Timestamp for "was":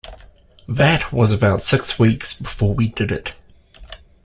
1.13-1.31